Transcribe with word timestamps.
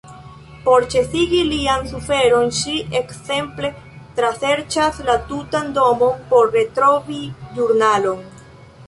Por 0.67 0.85
ĉesigi 0.91 1.41
lian 1.49 1.83
suferon 1.91 2.49
ŝi 2.59 2.73
ekzemple 2.99 3.71
traserĉas 4.21 4.97
la 5.11 5.19
tutan 5.33 5.69
domon 5.77 6.25
por 6.33 6.51
retrovi 6.57 7.21
ĵurnalon. 7.59 8.25